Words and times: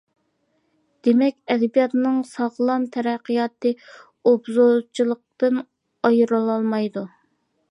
دېمەك، 1.07 1.35
ئەدەبىياتنىڭ 1.55 2.17
ساغلام 2.31 2.89
تەرەققىياتى 2.97 3.75
ئوبزورچىلىقتىن 4.33 5.65
ئايرىلالمايدۇ. 6.11 7.11